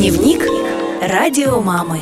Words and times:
Дневник 0.00 0.42
радио 1.02 1.60
мамы. 1.60 2.00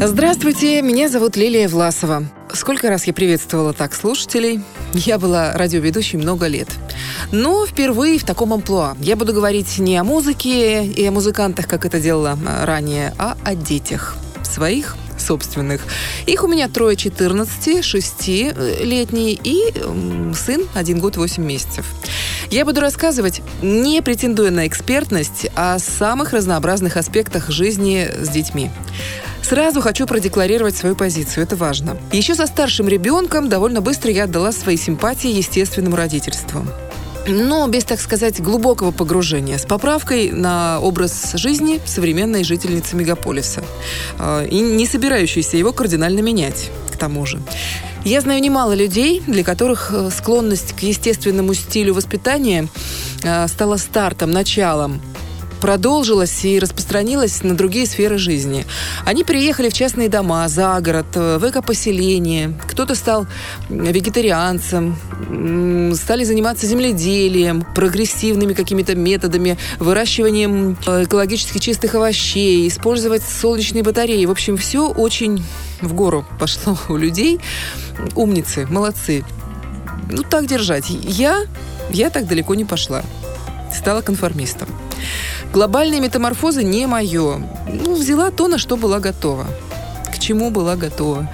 Здравствуйте, 0.00 0.82
меня 0.82 1.08
зовут 1.08 1.36
Лилия 1.36 1.68
Власова. 1.68 2.24
Сколько 2.52 2.88
раз 2.88 3.04
я 3.04 3.12
приветствовала 3.12 3.72
так 3.72 3.94
слушателей. 3.94 4.64
Я 4.92 5.16
была 5.16 5.52
радиоведущей 5.52 6.18
много 6.18 6.48
лет. 6.48 6.66
Но 7.30 7.64
впервые 7.64 8.18
в 8.18 8.24
таком 8.24 8.52
амплуа. 8.52 8.96
Я 8.98 9.14
буду 9.14 9.32
говорить 9.32 9.78
не 9.78 9.96
о 9.96 10.02
музыке 10.02 10.84
и 10.84 11.06
о 11.06 11.12
музыкантах, 11.12 11.68
как 11.68 11.84
это 11.84 12.00
делала 12.00 12.36
ранее, 12.64 13.14
а 13.16 13.36
о 13.44 13.54
детях. 13.54 14.16
Своих 14.42 14.96
собственных. 15.18 15.82
Их 16.26 16.44
у 16.44 16.48
меня 16.48 16.68
трое 16.68 16.96
14, 16.96 17.78
6-летний 17.78 19.38
и 19.42 19.72
сын 20.34 20.66
1 20.74 20.98
год 20.98 21.16
8 21.16 21.42
месяцев. 21.42 21.86
Я 22.50 22.64
буду 22.64 22.80
рассказывать, 22.80 23.42
не 23.62 24.00
претендуя 24.02 24.50
на 24.50 24.66
экспертность, 24.66 25.48
о 25.54 25.78
самых 25.78 26.32
разнообразных 26.32 26.96
аспектах 26.96 27.50
жизни 27.50 28.08
с 28.20 28.28
детьми. 28.28 28.70
Сразу 29.42 29.80
хочу 29.80 30.06
продекларировать 30.06 30.76
свою 30.76 30.96
позицию, 30.96 31.44
это 31.44 31.54
важно. 31.54 31.96
Еще 32.10 32.34
со 32.34 32.46
старшим 32.46 32.88
ребенком 32.88 33.48
довольно 33.48 33.80
быстро 33.80 34.10
я 34.10 34.24
отдала 34.24 34.50
свои 34.50 34.76
симпатии 34.76 35.30
естественному 35.30 35.96
родительству 35.96 36.64
но 37.28 37.66
без, 37.68 37.84
так 37.84 38.00
сказать, 38.00 38.40
глубокого 38.40 38.90
погружения, 38.90 39.58
с 39.58 39.66
поправкой 39.66 40.30
на 40.30 40.80
образ 40.80 41.32
жизни 41.34 41.80
современной 41.84 42.44
жительницы 42.44 42.96
мегаполиса 42.96 43.64
а, 44.18 44.44
и 44.44 44.60
не 44.60 44.86
собирающейся 44.86 45.56
его 45.56 45.72
кардинально 45.72 46.20
менять, 46.20 46.70
к 46.92 46.96
тому 46.96 47.26
же. 47.26 47.40
Я 48.04 48.20
знаю 48.20 48.40
немало 48.40 48.72
людей, 48.72 49.22
для 49.26 49.42
которых 49.42 49.92
э, 49.92 50.10
склонность 50.10 50.74
к 50.74 50.80
естественному 50.80 51.54
стилю 51.54 51.92
воспитания 51.92 52.68
э, 53.24 53.48
стала 53.48 53.78
стартом, 53.78 54.30
началом 54.30 55.00
продолжилась 55.66 56.44
и 56.44 56.60
распространилась 56.60 57.42
на 57.42 57.56
другие 57.56 57.86
сферы 57.86 58.18
жизни. 58.18 58.64
Они 59.04 59.24
приехали 59.24 59.68
в 59.68 59.72
частные 59.72 60.08
дома, 60.08 60.46
за 60.46 60.80
город, 60.80 61.06
э, 61.16 61.38
в 61.38 61.50
экопоселение. 61.50 62.56
Кто-то 62.68 62.94
стал 62.94 63.26
вегетарианцем, 63.68 64.96
стали 65.92 66.22
заниматься 66.22 66.68
земледелием, 66.68 67.66
прогрессивными 67.74 68.52
какими-то 68.52 68.94
методами, 68.94 69.58
выращиванием 69.80 70.74
экологически 70.84 71.58
чистых 71.58 71.96
овощей, 71.96 72.68
использовать 72.68 73.24
солнечные 73.24 73.82
батареи. 73.82 74.24
В 74.24 74.30
общем, 74.30 74.56
все 74.56 74.88
очень 74.88 75.42
в 75.80 75.94
гору 75.94 76.24
пошло 76.38 76.78
у 76.88 76.96
людей. 76.96 77.40
Умницы, 78.14 78.68
молодцы. 78.70 79.24
Ну, 80.12 80.22
так 80.22 80.46
держать. 80.46 80.84
Я, 80.90 81.42
я 81.90 82.10
так 82.10 82.28
далеко 82.28 82.54
не 82.54 82.64
пошла. 82.64 83.02
Стала 83.76 84.00
конформистом. 84.00 84.68
Глобальные 85.52 86.00
метаморфозы 86.00 86.62
не 86.62 86.86
мое. 86.86 87.42
Ну, 87.72 87.94
взяла 87.94 88.30
то, 88.30 88.48
на 88.48 88.58
что 88.58 88.76
была 88.76 89.00
готова 89.00 89.46
к 90.16 90.18
чему 90.18 90.50
была 90.50 90.76
готова. 90.76 91.28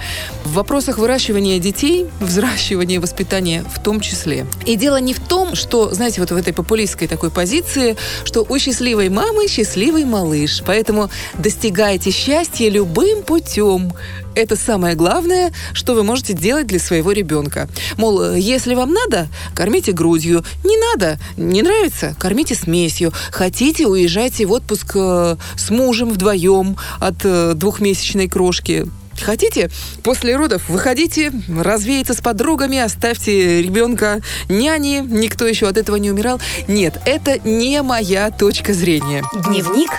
В 0.44 0.54
вопросах 0.54 0.98
выращивания 0.98 1.58
детей, 1.58 2.06
взращивания, 2.20 3.00
воспитания 3.00 3.64
в 3.72 3.80
том 3.80 4.00
числе. 4.00 4.46
И 4.66 4.76
дело 4.76 5.00
не 5.00 5.14
в 5.14 5.20
том, 5.20 5.54
что, 5.54 5.94
знаете, 5.94 6.20
вот 6.20 6.30
в 6.32 6.36
этой 6.36 6.52
популистской 6.52 7.06
такой 7.06 7.30
позиции, 7.30 7.96
что 8.24 8.44
у 8.48 8.58
счастливой 8.58 9.08
мамы 9.08 9.46
счастливый 9.48 10.04
малыш. 10.04 10.62
Поэтому 10.66 11.10
достигайте 11.38 12.10
счастья 12.10 12.68
любым 12.68 13.22
путем. 13.22 13.92
Это 14.34 14.56
самое 14.56 14.94
главное, 14.96 15.52
что 15.74 15.94
вы 15.94 16.02
можете 16.02 16.32
делать 16.32 16.66
для 16.66 16.78
своего 16.78 17.12
ребенка. 17.12 17.68
Мол, 17.96 18.34
если 18.34 18.74
вам 18.74 18.92
надо, 18.92 19.28
кормите 19.54 19.92
грудью. 19.92 20.44
Не 20.64 20.76
надо, 20.76 21.18
не 21.36 21.62
нравится, 21.62 22.16
кормите 22.18 22.54
смесью. 22.54 23.12
Хотите, 23.30 23.86
уезжайте 23.86 24.46
в 24.46 24.52
отпуск 24.52 24.92
э, 24.96 25.36
с 25.56 25.70
мужем 25.70 26.10
вдвоем 26.10 26.76
от 26.98 27.24
э, 27.24 27.52
двухмесячной 27.54 28.28
крошки. 28.28 28.88
Хотите, 29.24 29.70
после 30.02 30.36
родов 30.36 30.68
выходите, 30.68 31.32
развеяться 31.48 32.14
с 32.14 32.20
подругами, 32.20 32.78
оставьте 32.78 33.62
ребенка 33.62 34.20
няни, 34.48 35.04
никто 35.06 35.46
еще 35.46 35.68
от 35.68 35.76
этого 35.76 35.96
не 35.96 36.10
умирал. 36.10 36.40
Нет, 36.66 37.00
это 37.06 37.38
не 37.48 37.82
моя 37.82 38.30
точка 38.30 38.74
зрения. 38.74 39.22
Дневник 39.46 39.90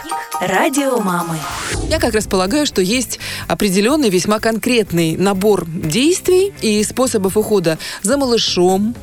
радио 0.42 1.00
мамы. 1.00 1.38
Я 1.90 2.00
как 2.00 2.14
раз 2.14 2.28
полагаю, 2.28 2.66
что 2.66 2.82
есть 2.82 3.20
определенный 3.48 4.10
весьма 4.10 4.40
конкретный 4.40 5.16
набор 5.16 5.66
действий 5.68 6.54
и 6.62 6.84
способов 6.84 7.38
ухода 7.38 7.78
за 8.02 8.18
малышом, 8.18 8.94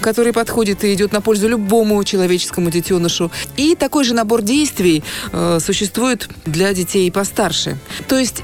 который 0.00 0.32
подходит 0.32 0.82
и 0.84 0.92
идет 0.94 1.12
на 1.12 1.20
пользу 1.20 1.48
любому 1.48 2.02
человеческому 2.02 2.70
детенышу. 2.70 3.30
И 3.56 3.76
такой 3.76 4.04
же 4.04 4.14
набор 4.14 4.42
действий 4.42 5.04
э, 5.32 5.58
существует 5.60 6.28
для 6.46 6.72
детей 6.74 7.10
постарше. 7.12 7.76
То 8.08 8.18
есть 8.18 8.42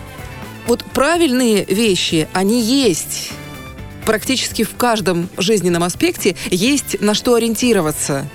вот 0.66 0.84
правильные 0.84 1.64
вещи, 1.64 2.28
они 2.32 2.60
есть 2.60 3.30
практически 4.04 4.64
в 4.64 4.76
каждом 4.76 5.28
жизненном 5.38 5.82
аспекте, 5.82 6.36
есть 6.50 7.00
на 7.00 7.14
что 7.14 7.34
ориентироваться. 7.34 8.28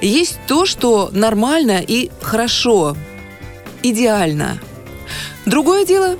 Есть 0.00 0.38
то, 0.46 0.66
что 0.66 1.10
нормально 1.12 1.82
и 1.86 2.10
хорошо, 2.20 2.96
идеально. 3.82 4.58
Другое 5.46 5.84
дело, 5.84 6.18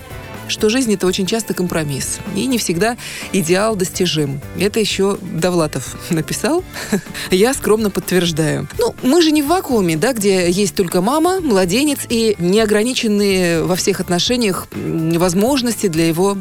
что 0.50 0.68
жизнь 0.68 0.92
это 0.94 1.06
очень 1.06 1.26
часто 1.26 1.54
компромисс. 1.54 2.18
И 2.34 2.46
не 2.46 2.58
всегда 2.58 2.96
идеал 3.32 3.76
достижим. 3.76 4.40
Это 4.58 4.80
еще 4.80 5.18
Довлатов 5.20 5.96
написал. 6.10 6.64
Я 7.30 7.54
скромно 7.54 7.90
подтверждаю. 7.90 8.68
Ну, 8.78 8.94
мы 9.02 9.22
же 9.22 9.30
не 9.30 9.42
в 9.42 9.46
вакууме, 9.46 9.96
да, 9.96 10.12
где 10.12 10.50
есть 10.50 10.74
только 10.74 11.00
мама, 11.00 11.40
младенец 11.40 12.00
и 12.08 12.36
неограниченные 12.38 13.62
во 13.62 13.76
всех 13.76 14.00
отношениях 14.00 14.66
возможности 14.72 15.86
для 15.86 16.06
его 16.06 16.36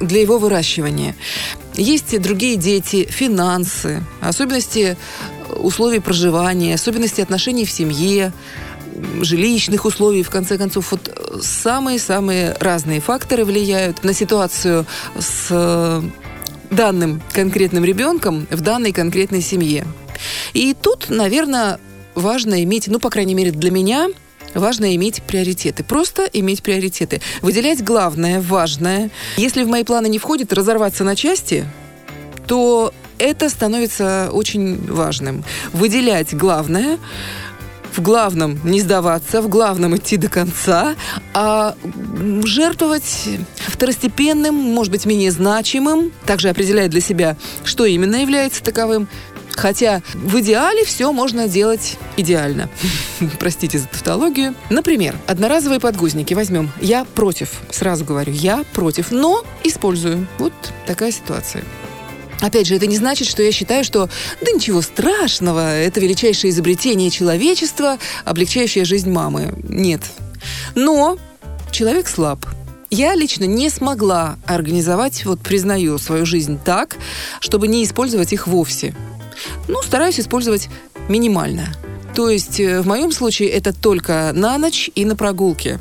для 0.00 0.20
его 0.20 0.38
выращивания. 0.38 1.14
Есть 1.74 2.20
другие 2.20 2.56
дети, 2.56 3.06
финансы, 3.08 4.02
особенности 4.20 4.96
условий 5.56 6.00
проживания, 6.00 6.74
особенности 6.74 7.20
отношений 7.20 7.64
в 7.64 7.70
семье, 7.70 8.32
жилищных 9.22 9.84
условий, 9.84 10.22
в 10.22 10.30
конце 10.30 10.58
концов, 10.58 10.92
вот 10.92 11.40
самые-самые 11.42 12.56
разные 12.60 13.00
факторы 13.00 13.44
влияют 13.44 14.04
на 14.04 14.12
ситуацию 14.12 14.86
с 15.18 15.48
э, 15.50 16.02
данным 16.70 17.22
конкретным 17.32 17.84
ребенком 17.84 18.46
в 18.50 18.60
данной 18.60 18.92
конкретной 18.92 19.40
семье. 19.40 19.86
И 20.52 20.74
тут, 20.74 21.06
наверное, 21.08 21.78
важно 22.14 22.62
иметь, 22.64 22.88
ну, 22.88 22.98
по 22.98 23.10
крайней 23.10 23.34
мере, 23.34 23.50
для 23.50 23.70
меня, 23.70 24.08
важно 24.54 24.94
иметь 24.96 25.22
приоритеты. 25.22 25.84
Просто 25.84 26.24
иметь 26.32 26.62
приоритеты. 26.62 27.20
Выделять 27.42 27.82
главное, 27.82 28.40
важное. 28.40 29.10
Если 29.36 29.62
в 29.62 29.68
мои 29.68 29.84
планы 29.84 30.08
не 30.08 30.18
входит 30.18 30.52
разорваться 30.52 31.04
на 31.04 31.16
части, 31.16 31.64
то 32.46 32.92
это 33.18 33.48
становится 33.48 34.30
очень 34.32 34.90
важным. 34.90 35.44
Выделять 35.72 36.34
главное, 36.34 36.98
в 37.92 38.00
главном 38.00 38.58
не 38.64 38.80
сдаваться, 38.80 39.40
в 39.42 39.48
главном 39.48 39.96
идти 39.96 40.16
до 40.16 40.28
конца, 40.28 40.94
а 41.34 41.74
жертвовать 42.44 43.28
второстепенным, 43.56 44.54
может 44.54 44.92
быть, 44.92 45.06
менее 45.06 45.30
значимым, 45.30 46.12
также 46.26 46.48
определяет 46.48 46.90
для 46.90 47.00
себя, 47.00 47.36
что 47.64 47.84
именно 47.84 48.16
является 48.16 48.62
таковым, 48.62 49.08
Хотя 49.58 50.02
в 50.14 50.38
идеале 50.38 50.84
все 50.84 51.12
можно 51.12 51.48
делать 51.48 51.98
идеально. 52.16 52.68
Простите 53.40 53.78
за 53.78 53.88
тавтологию. 53.88 54.54
Например, 54.70 55.16
одноразовые 55.26 55.80
подгузники 55.80 56.32
возьмем. 56.32 56.70
Я 56.80 57.04
против, 57.04 57.50
сразу 57.70 58.04
говорю, 58.04 58.32
я 58.32 58.64
против, 58.72 59.10
но 59.10 59.42
использую. 59.64 60.28
Вот 60.38 60.52
такая 60.86 61.10
ситуация. 61.10 61.64
Опять 62.40 62.66
же, 62.66 62.76
это 62.76 62.86
не 62.86 62.96
значит, 62.96 63.26
что 63.26 63.42
я 63.42 63.50
считаю, 63.50 63.84
что 63.84 64.08
да 64.40 64.52
ничего 64.52 64.80
страшного, 64.80 65.74
это 65.74 66.00
величайшее 66.00 66.50
изобретение 66.50 67.10
человечества, 67.10 67.98
облегчающее 68.24 68.84
жизнь 68.84 69.10
мамы. 69.10 69.54
Нет. 69.68 70.02
Но 70.74 71.18
человек 71.72 72.08
слаб. 72.08 72.46
Я 72.90 73.14
лично 73.14 73.44
не 73.44 73.68
смогла 73.68 74.36
организовать, 74.46 75.24
вот 75.26 75.40
признаю, 75.40 75.98
свою 75.98 76.24
жизнь 76.24 76.58
так, 76.64 76.96
чтобы 77.40 77.68
не 77.68 77.84
использовать 77.84 78.32
их 78.32 78.46
вовсе. 78.46 78.94
Ну, 79.66 79.82
стараюсь 79.82 80.18
использовать 80.18 80.68
минимально. 81.08 81.74
То 82.14 82.28
есть 82.30 82.60
э, 82.60 82.80
в 82.80 82.86
моем 82.86 83.12
случае 83.12 83.50
это 83.50 83.72
только 83.72 84.32
на 84.34 84.58
ночь 84.58 84.90
и 84.94 85.04
на 85.04 85.16
прогулке. 85.16 85.78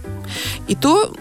И 0.68 0.75
то 0.75 1.13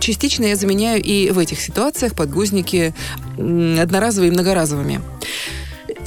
частично 0.00 0.44
я 0.44 0.56
заменяю 0.56 1.02
и 1.02 1.30
в 1.30 1.38
этих 1.38 1.60
ситуациях 1.60 2.14
подгузники 2.14 2.94
одноразовыми 3.36 4.30
и 4.30 4.34
многоразовыми. 4.34 5.00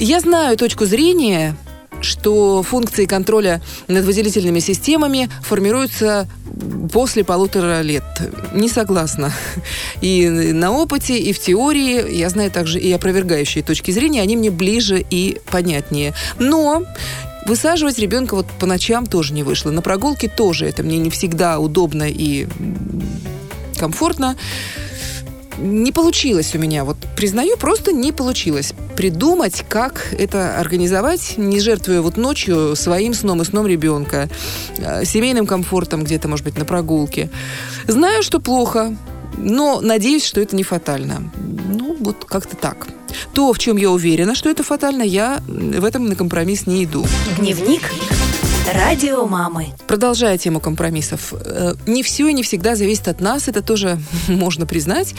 Я 0.00 0.20
знаю 0.20 0.56
точку 0.56 0.86
зрения, 0.86 1.56
что 2.00 2.62
функции 2.62 3.04
контроля 3.04 3.60
над 3.88 4.04
выделительными 4.04 4.60
системами 4.60 5.28
формируются 5.42 6.28
после 6.92 7.24
полутора 7.24 7.82
лет. 7.82 8.04
Не 8.54 8.68
согласна. 8.68 9.32
И 10.00 10.28
на 10.28 10.72
опыте, 10.72 11.18
и 11.18 11.32
в 11.32 11.38
теории, 11.38 12.14
я 12.14 12.28
знаю 12.30 12.50
также 12.50 12.78
и 12.78 12.90
опровергающие 12.92 13.62
точки 13.62 13.90
зрения, 13.90 14.22
они 14.22 14.36
мне 14.36 14.50
ближе 14.50 15.04
и 15.10 15.38
понятнее. 15.50 16.14
Но 16.38 16.84
Высаживать 17.48 17.98
ребенка 17.98 18.34
вот 18.34 18.44
по 18.60 18.66
ночам 18.66 19.06
тоже 19.06 19.32
не 19.32 19.42
вышло. 19.42 19.70
На 19.70 19.80
прогулке 19.80 20.28
тоже 20.28 20.66
это 20.66 20.82
мне 20.82 20.98
не 20.98 21.08
всегда 21.08 21.58
удобно 21.58 22.04
и 22.06 22.46
комфортно. 23.78 24.36
Не 25.56 25.90
получилось 25.90 26.54
у 26.54 26.58
меня, 26.58 26.84
вот 26.84 26.98
признаю, 27.16 27.56
просто 27.56 27.90
не 27.92 28.12
получилось 28.12 28.74
придумать, 28.96 29.64
как 29.66 30.12
это 30.12 30.60
организовать, 30.60 31.38
не 31.38 31.58
жертвуя 31.60 32.02
вот 32.02 32.18
ночью 32.18 32.76
своим 32.76 33.14
сном 33.14 33.40
и 33.40 33.46
сном 33.46 33.66
ребенка, 33.66 34.28
э, 34.76 35.06
семейным 35.06 35.46
комфортом 35.46 36.04
где-то, 36.04 36.28
может 36.28 36.44
быть, 36.44 36.58
на 36.58 36.66
прогулке. 36.66 37.30
Знаю, 37.86 38.22
что 38.22 38.40
плохо, 38.40 38.94
но 39.38 39.80
надеюсь, 39.80 40.26
что 40.26 40.42
это 40.42 40.54
не 40.54 40.64
фатально. 40.64 41.32
Ну, 41.34 41.96
вот 41.98 42.26
как-то 42.26 42.56
так. 42.56 42.88
То, 43.32 43.52
в 43.52 43.58
чем 43.58 43.76
я 43.76 43.90
уверена, 43.90 44.34
что 44.34 44.50
это 44.50 44.62
фатально, 44.62 45.02
я 45.02 45.40
в 45.46 45.84
этом 45.84 46.06
на 46.06 46.16
компромисс 46.16 46.66
не 46.66 46.84
иду. 46.84 47.06
Дневник 47.38 47.82
радио 48.72 49.26
мамы. 49.26 49.68
Продолжая 49.86 50.38
тему 50.38 50.60
компромиссов, 50.60 51.32
э, 51.32 51.74
не 51.86 52.02
все 52.02 52.28
и 52.28 52.32
не 52.32 52.42
всегда 52.42 52.76
зависит 52.76 53.08
от 53.08 53.20
нас, 53.20 53.48
это 53.48 53.62
тоже 53.62 53.98
можно 54.28 54.66
признать. 54.66 55.14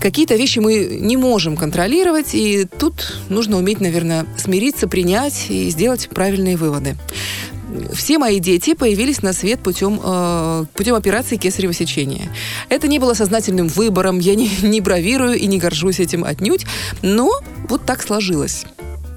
Какие-то 0.00 0.34
вещи 0.34 0.58
мы 0.58 0.98
не 1.00 1.16
можем 1.16 1.56
контролировать, 1.56 2.34
и 2.34 2.64
тут 2.64 3.18
нужно 3.28 3.56
уметь, 3.56 3.80
наверное, 3.80 4.26
смириться, 4.36 4.88
принять 4.88 5.46
и 5.48 5.70
сделать 5.70 6.08
правильные 6.08 6.56
выводы 6.56 6.96
все 7.94 8.18
мои 8.18 8.38
дети 8.38 8.74
появились 8.74 9.22
на 9.22 9.32
свет 9.32 9.60
путем, 9.60 10.00
э, 10.02 10.64
путем 10.74 10.94
операции 10.94 11.36
кесарево 11.36 11.72
сечения. 11.72 12.30
Это 12.68 12.88
не 12.88 12.98
было 12.98 13.14
сознательным 13.14 13.68
выбором, 13.68 14.18
я 14.18 14.34
не, 14.34 14.50
не 14.62 14.80
бравирую 14.80 15.38
и 15.38 15.46
не 15.46 15.58
горжусь 15.58 16.00
этим 16.00 16.24
отнюдь, 16.24 16.66
но 17.02 17.30
вот 17.68 17.84
так 17.84 18.02
сложилось. 18.02 18.64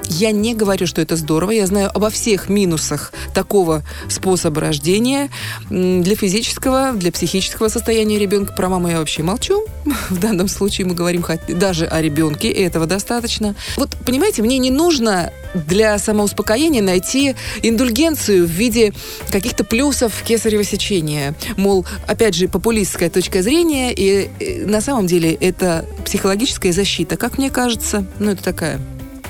Я 0.09 0.31
не 0.31 0.53
говорю, 0.55 0.87
что 0.87 1.01
это 1.01 1.15
здорово. 1.15 1.51
Я 1.51 1.67
знаю 1.67 1.89
обо 1.93 2.09
всех 2.09 2.49
минусах 2.49 3.11
такого 3.33 3.83
способа 4.09 4.61
рождения 4.61 5.29
для 5.69 6.15
физического, 6.15 6.93
для 6.93 7.11
психического 7.11 7.67
состояния 7.67 8.19
ребенка. 8.19 8.53
Про 8.53 8.69
маму 8.69 8.89
я 8.89 8.99
вообще 8.99 9.23
молчу. 9.23 9.65
В 10.09 10.19
данном 10.19 10.47
случае 10.47 10.87
мы 10.87 10.93
говорим 10.93 11.23
даже 11.47 11.85
о 11.85 12.01
ребенке, 12.01 12.49
и 12.49 12.61
этого 12.61 12.85
достаточно. 12.85 13.55
Вот, 13.77 13.95
понимаете, 14.05 14.41
мне 14.41 14.57
не 14.57 14.71
нужно 14.71 15.31
для 15.53 15.97
самоуспокоения 15.97 16.81
найти 16.81 17.35
индульгенцию 17.63 18.45
в 18.45 18.49
виде 18.49 18.93
каких-то 19.31 19.63
плюсов 19.63 20.13
кесарево 20.23 20.63
сечения. 20.63 21.35
Мол, 21.57 21.85
опять 22.07 22.35
же, 22.35 22.47
популистская 22.47 23.09
точка 23.09 23.41
зрения, 23.41 23.93
и 23.93 24.29
на 24.65 24.81
самом 24.81 25.07
деле 25.07 25.33
это 25.33 25.85
психологическая 26.05 26.73
защита, 26.73 27.17
как 27.17 27.37
мне 27.37 27.49
кажется. 27.49 28.05
Ну, 28.19 28.31
это 28.31 28.43
такая 28.43 28.79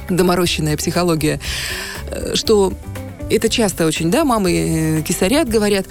доморощенная 0.09 0.77
психология, 0.77 1.39
э, 2.11 2.35
что 2.35 2.73
это 3.29 3.49
часто 3.49 3.85
очень, 3.85 4.11
да, 4.11 4.23
мамы 4.23 4.51
э, 4.51 5.01
кисарят, 5.01 5.49
говорят, 5.49 5.85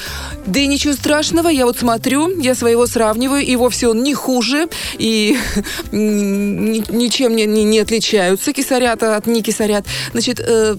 да 0.47 0.61
и 0.61 0.67
ничего 0.67 0.95
страшного, 0.95 1.49
я 1.49 1.67
вот 1.67 1.79
смотрю, 1.79 2.41
я 2.41 2.55
своего 2.55 2.87
сравниваю, 2.87 3.43
и 3.43 3.57
вовсе 3.57 3.89
он 3.89 4.03
не 4.03 4.15
хуже, 4.15 4.69
и 4.99 5.37
ничем 5.93 7.35
не, 7.35 7.47
не, 7.47 7.65
не 7.65 7.81
отличаются 7.81 8.53
кисарята 8.53 9.17
от 9.17 9.27
не 9.27 9.43
кисарят. 9.43 9.85
Значит, 10.13 10.41
э, 10.41 10.77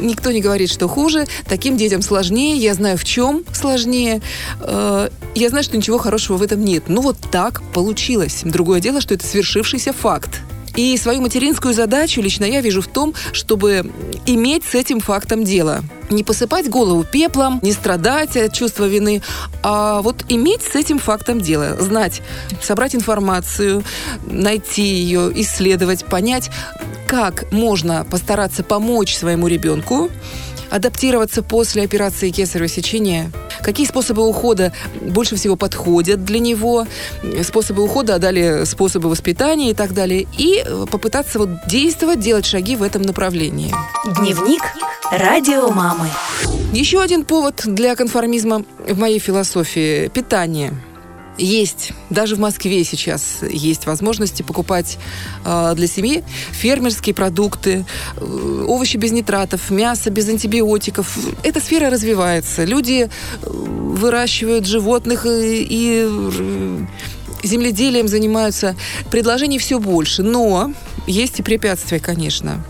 никто 0.00 0.32
не 0.32 0.40
говорит, 0.40 0.70
что 0.70 0.88
хуже, 0.88 1.26
таким 1.48 1.76
детям 1.76 2.02
сложнее, 2.02 2.56
я 2.56 2.74
знаю, 2.74 2.98
в 2.98 3.04
чем 3.04 3.44
сложнее, 3.52 4.20
э, 4.60 5.08
я 5.34 5.48
знаю, 5.48 5.64
что 5.64 5.76
ничего 5.76 5.98
хорошего 5.98 6.38
в 6.38 6.42
этом 6.42 6.64
нет. 6.64 6.84
Ну 6.88 7.02
вот 7.02 7.18
так 7.30 7.62
получилось. 7.72 8.40
Другое 8.44 8.80
дело, 8.80 9.00
что 9.00 9.14
это 9.14 9.26
свершившийся 9.26 9.92
факт. 9.92 10.40
И 10.76 10.96
свою 10.96 11.20
материнскую 11.20 11.72
задачу 11.72 12.20
лично 12.20 12.44
я 12.44 12.60
вижу 12.60 12.82
в 12.82 12.88
том, 12.88 13.14
чтобы 13.32 13.90
иметь 14.26 14.64
с 14.64 14.74
этим 14.74 15.00
фактом 15.00 15.44
дело. 15.44 15.82
Не 16.10 16.24
посыпать 16.24 16.68
голову 16.68 17.04
пеплом, 17.04 17.60
не 17.62 17.72
страдать 17.72 18.36
от 18.36 18.52
чувства 18.52 18.84
вины, 18.84 19.22
а 19.62 20.02
вот 20.02 20.24
иметь 20.28 20.62
с 20.62 20.74
этим 20.74 20.98
фактом 20.98 21.40
дело. 21.40 21.76
Знать, 21.80 22.22
собрать 22.60 22.94
информацию, 22.94 23.84
найти 24.26 24.82
ее, 24.82 25.30
исследовать, 25.40 26.04
понять, 26.04 26.50
как 27.06 27.50
можно 27.52 28.04
постараться 28.10 28.64
помочь 28.64 29.16
своему 29.16 29.46
ребенку 29.46 30.10
адаптироваться 30.70 31.42
после 31.44 31.84
операции 31.84 32.30
кесарево 32.30 32.66
сечения, 32.66 33.30
какие 33.64 33.86
способы 33.86 34.26
ухода 34.26 34.72
больше 35.00 35.36
всего 35.36 35.56
подходят 35.56 36.24
для 36.24 36.38
него, 36.38 36.86
способы 37.42 37.82
ухода, 37.82 38.16
а 38.16 38.18
далее 38.18 38.66
способы 38.66 39.08
воспитания 39.08 39.70
и 39.70 39.74
так 39.74 39.94
далее, 39.94 40.26
и 40.38 40.64
попытаться 40.90 41.38
вот 41.38 41.48
действовать, 41.66 42.20
делать 42.20 42.46
шаги 42.46 42.76
в 42.76 42.82
этом 42.82 43.02
направлении. 43.02 43.74
Дневник 44.18 44.62
радио 45.10 45.70
мамы. 45.70 46.08
Еще 46.72 47.00
один 47.00 47.24
повод 47.24 47.62
для 47.64 47.96
конформизма 47.96 48.64
в 48.86 48.98
моей 48.98 49.18
философии– 49.18 50.08
питание– 50.14 50.72
есть, 51.38 51.92
даже 52.10 52.36
в 52.36 52.38
Москве 52.38 52.84
сейчас 52.84 53.38
есть 53.42 53.86
возможности 53.86 54.42
покупать 54.42 54.98
э, 55.44 55.72
для 55.74 55.86
семьи 55.86 56.24
фермерские 56.52 57.14
продукты, 57.14 57.84
э, 58.16 58.64
овощи 58.66 58.96
без 58.96 59.12
нитратов, 59.12 59.70
мясо 59.70 60.10
без 60.10 60.28
антибиотиков. 60.28 61.18
Эта 61.42 61.60
сфера 61.60 61.90
развивается. 61.90 62.64
Люди 62.64 63.08
э, 63.08 63.50
выращивают 63.50 64.66
животных 64.66 65.26
и, 65.26 65.66
и 65.68 66.06
э, 66.08 66.86
земледелием 67.42 68.08
занимаются. 68.08 68.76
Предложений 69.10 69.58
все 69.58 69.78
больше, 69.78 70.22
но 70.22 70.72
есть 71.06 71.40
и 71.40 71.42
препятствия, 71.42 71.98
конечно. 71.98 72.64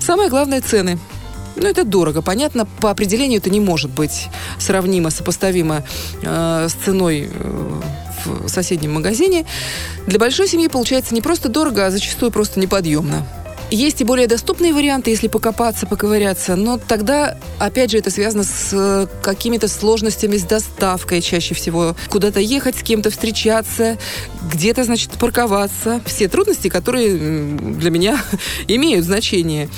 Самое 0.00 0.30
главное– 0.30 0.60
цены– 0.62 0.98
ну, 1.56 1.68
это 1.68 1.84
дорого. 1.84 2.22
Понятно, 2.22 2.66
по 2.80 2.90
определению 2.90 3.38
это 3.38 3.50
не 3.50 3.60
может 3.60 3.90
быть 3.90 4.28
сравнимо, 4.58 5.10
сопоставимо 5.10 5.84
э, 6.22 6.68
с 6.68 6.72
ценой 6.72 7.28
э, 7.32 7.80
в 8.24 8.48
соседнем 8.48 8.94
магазине. 8.94 9.46
Для 10.06 10.18
большой 10.18 10.48
семьи 10.48 10.68
получается 10.68 11.14
не 11.14 11.20
просто 11.20 11.48
дорого, 11.48 11.86
а 11.86 11.90
зачастую 11.90 12.30
просто 12.30 12.60
неподъемно. 12.60 13.26
Есть 13.70 14.00
и 14.00 14.04
более 14.04 14.26
доступные 14.26 14.72
варианты, 14.72 15.10
если 15.10 15.26
покопаться, 15.26 15.86
поковыряться, 15.86 16.54
но 16.54 16.78
тогда, 16.78 17.38
опять 17.58 17.90
же, 17.90 17.98
это 17.98 18.10
связано 18.10 18.44
с 18.44 18.70
э, 18.72 19.06
какими-то 19.22 19.68
сложностями 19.68 20.36
с 20.36 20.42
доставкой 20.44 21.22
чаще 21.22 21.54
всего. 21.54 21.96
Куда-то 22.08 22.40
ехать, 22.40 22.76
с 22.76 22.82
кем-то 22.82 23.10
встречаться, 23.10 23.98
где-то, 24.52 24.84
значит, 24.84 25.12
парковаться. 25.12 26.00
Все 26.04 26.28
трудности, 26.28 26.68
которые 26.68 27.16
для 27.16 27.90
меня 27.90 28.22
имеют 28.68 29.04
значение 29.04 29.68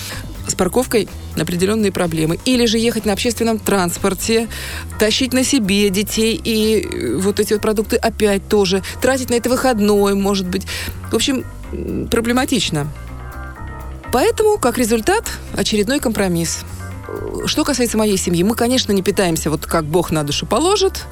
с 0.47 0.55
парковкой 0.55 1.09
определенные 1.37 1.93
проблемы. 1.93 2.39
Или 2.45 2.67
же 2.67 2.79
ехать 2.79 3.05
на 3.05 3.13
общественном 3.13 3.59
транспорте, 3.59 4.49
тащить 4.99 5.33
на 5.33 5.45
себе 5.45 5.89
детей 5.91 6.41
и 6.43 6.81
э, 6.81 7.17
вот 7.17 7.41
эти 7.41 7.53
вот 7.53 7.63
продукты 7.63 7.97
опять 7.97 8.49
тоже, 8.49 8.83
тратить 9.01 9.31
на 9.31 9.35
это 9.35 9.51
выходной, 9.51 10.15
может 10.15 10.47
быть. 10.47 10.67
В 11.11 11.15
общем, 11.15 11.45
проблематично. 12.11 12.89
Поэтому, 14.13 14.59
как 14.59 14.79
результат, 14.79 15.25
очередной 15.57 16.01
компромисс– 16.01 16.61
что 17.47 17.65
касается 17.65 17.97
моей 17.97 18.17
семьи, 18.17 18.43
мы, 18.43 18.55
конечно, 18.55 18.93
не 18.93 19.03
питаемся 19.03 19.51
вот 19.51 19.67
как 19.67 19.85
Бог 19.85 20.11
на 20.11 20.23
душу 20.25 20.47
положит. 20.47 21.05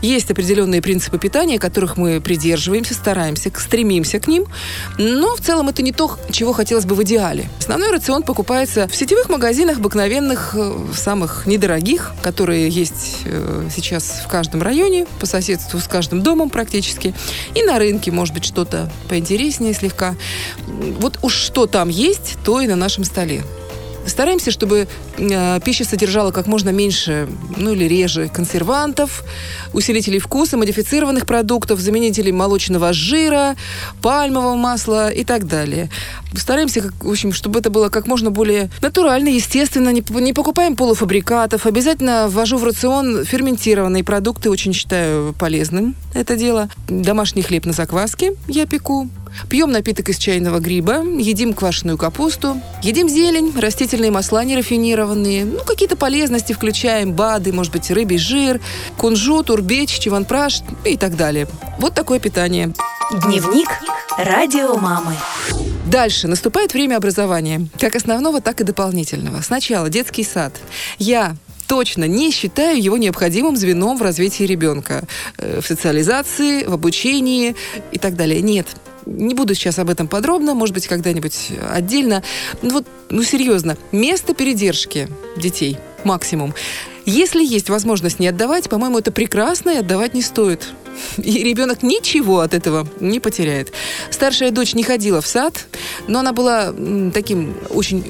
Есть 0.00 0.30
определенные 0.30 0.82
принципы 0.82 1.18
питания, 1.18 1.58
которых 1.58 1.96
мы 1.96 2.20
придерживаемся, 2.20 2.94
стараемся, 2.94 3.50
стремимся 3.56 4.20
к 4.20 4.26
ним. 4.26 4.46
Но 4.98 5.36
в 5.36 5.40
целом 5.40 5.68
это 5.68 5.82
не 5.82 5.92
то, 5.92 6.18
чего 6.30 6.52
хотелось 6.52 6.84
бы 6.84 6.94
в 6.94 7.02
идеале. 7.02 7.48
Основной 7.58 7.90
рацион 7.90 8.22
покупается 8.22 8.88
в 8.88 8.96
сетевых 8.96 9.28
магазинах, 9.28 9.78
обыкновенных, 9.78 10.54
э, 10.54 10.76
самых 10.94 11.46
недорогих, 11.46 12.12
которые 12.22 12.68
есть 12.68 13.18
э, 13.24 13.68
сейчас 13.74 14.22
в 14.24 14.28
каждом 14.28 14.62
районе, 14.62 15.06
по 15.20 15.26
соседству 15.26 15.78
с 15.78 15.88
каждым 15.88 16.22
домом 16.22 16.50
практически. 16.50 17.14
И 17.54 17.62
на 17.62 17.78
рынке, 17.78 18.10
может 18.10 18.34
быть, 18.34 18.44
что-то 18.44 18.90
поинтереснее 19.08 19.74
слегка. 19.74 20.14
Вот 21.00 21.18
уж 21.22 21.34
что 21.34 21.66
там 21.66 21.88
есть, 21.88 22.38
то 22.44 22.60
и 22.60 22.66
на 22.66 22.76
нашем 22.76 23.04
столе. 23.04 23.42
Стараемся, 24.06 24.50
чтобы 24.50 24.88
э, 25.16 25.60
пища 25.64 25.84
содержала 25.84 26.32
как 26.32 26.46
можно 26.46 26.70
меньше, 26.70 27.28
ну 27.56 27.72
или 27.72 27.84
реже 27.84 28.28
консервантов, 28.28 29.24
усилителей 29.72 30.18
вкуса, 30.18 30.56
модифицированных 30.56 31.26
продуктов, 31.26 31.80
заменителей 31.80 32.32
молочного 32.32 32.92
жира, 32.92 33.56
пальмового 34.00 34.56
масла 34.56 35.10
и 35.10 35.24
так 35.24 35.46
далее. 35.46 35.88
Стараемся, 36.34 36.80
как, 36.80 37.04
в 37.04 37.10
общем, 37.10 37.32
чтобы 37.32 37.60
это 37.60 37.70
было 37.70 37.88
как 37.88 38.06
можно 38.06 38.30
более 38.30 38.70
натурально, 38.80 39.28
естественно. 39.28 39.90
Не, 39.90 40.02
не 40.20 40.32
покупаем 40.32 40.76
полуфабрикатов. 40.76 41.66
Обязательно 41.66 42.28
ввожу 42.28 42.58
в 42.58 42.64
рацион 42.64 43.24
ферментированные 43.24 44.02
продукты. 44.02 44.50
Очень 44.50 44.72
считаю 44.72 45.34
полезным 45.38 45.94
это 46.14 46.36
дело. 46.36 46.68
Домашний 46.88 47.42
хлеб 47.42 47.66
на 47.66 47.72
закваске 47.72 48.34
я 48.48 48.66
пеку. 48.66 49.08
Пьем 49.48 49.70
напиток 49.70 50.08
из 50.08 50.18
чайного 50.18 50.58
гриба, 50.58 51.02
едим 51.02 51.54
квашеную 51.54 51.98
капусту, 51.98 52.60
едим 52.82 53.08
зелень, 53.08 53.52
растительные 53.58 54.10
масла 54.10 54.44
нерафинированные, 54.44 55.44
ну, 55.44 55.64
какие-то 55.64 55.96
полезности 55.96 56.52
включаем, 56.52 57.12
БАДы, 57.12 57.52
может 57.52 57.72
быть, 57.72 57.90
рыбий 57.90 58.18
жир, 58.18 58.60
кунжут, 58.96 59.50
урбеч, 59.50 59.98
чеванпраш 59.98 60.62
и 60.84 60.96
так 60.96 61.16
далее. 61.16 61.48
Вот 61.78 61.94
такое 61.94 62.18
питание. 62.18 62.72
Дневник 63.24 63.68
радио 64.18 64.76
мамы. 64.76 65.14
Дальше 65.86 66.28
наступает 66.28 66.72
время 66.74 66.96
образования, 66.96 67.68
как 67.78 67.96
основного, 67.96 68.40
так 68.40 68.60
и 68.60 68.64
дополнительного. 68.64 69.42
Сначала 69.42 69.88
детский 69.90 70.24
сад. 70.24 70.54
Я 70.98 71.36
точно 71.66 72.04
не 72.04 72.30
считаю 72.30 72.82
его 72.82 72.98
необходимым 72.98 73.56
звеном 73.56 73.96
в 73.96 74.02
развитии 74.02 74.44
ребенка, 74.44 75.04
э, 75.38 75.60
в 75.60 75.66
социализации, 75.66 76.64
в 76.64 76.74
обучении 76.74 77.56
и 77.90 77.98
так 77.98 78.14
далее. 78.14 78.42
Нет, 78.42 78.66
не 79.06 79.34
буду 79.34 79.54
сейчас 79.54 79.78
об 79.78 79.90
этом 79.90 80.08
подробно, 80.08 80.54
может 80.54 80.74
быть, 80.74 80.86
когда-нибудь 80.86 81.50
отдельно. 81.70 82.22
Ну 82.62 82.70
вот, 82.70 82.86
ну 83.10 83.22
серьезно, 83.22 83.76
место 83.90 84.34
передержки 84.34 85.08
детей 85.36 85.78
максимум. 86.04 86.54
Если 87.04 87.44
есть 87.44 87.68
возможность 87.68 88.20
не 88.20 88.28
отдавать, 88.28 88.68
по-моему, 88.68 88.98
это 88.98 89.10
прекрасно 89.10 89.70
и 89.70 89.78
отдавать 89.78 90.14
не 90.14 90.22
стоит. 90.22 90.68
И 91.18 91.42
ребенок 91.42 91.82
ничего 91.82 92.40
от 92.40 92.54
этого 92.54 92.86
не 93.00 93.18
потеряет. 93.18 93.72
Старшая 94.10 94.50
дочь 94.50 94.74
не 94.74 94.84
ходила 94.84 95.20
в 95.20 95.26
сад, 95.26 95.66
но 96.06 96.20
она 96.20 96.32
была 96.32 96.72
таким 97.12 97.54
очень 97.70 98.04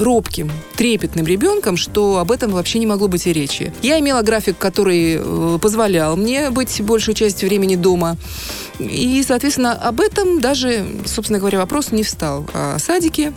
робким, 0.00 0.50
трепетным 0.76 1.26
ребенком, 1.26 1.76
что 1.76 2.18
об 2.18 2.30
этом 2.30 2.52
вообще 2.52 2.78
не 2.78 2.86
могло 2.86 3.08
быть 3.08 3.26
и 3.26 3.32
речи. 3.32 3.72
Я 3.82 3.98
имела 3.98 4.22
график, 4.22 4.58
который 4.58 5.18
э, 5.18 5.58
позволял 5.60 6.16
мне 6.16 6.50
быть 6.50 6.80
большую 6.82 7.14
часть 7.14 7.42
времени 7.42 7.76
дома. 7.76 8.16
И, 8.78 9.22
соответственно, 9.26 9.72
об 9.72 10.00
этом 10.00 10.40
даже, 10.40 10.86
собственно 11.06 11.38
говоря, 11.38 11.58
вопрос 11.58 11.92
не 11.92 12.02
встал. 12.02 12.46
О 12.54 12.78
садике 12.78 13.32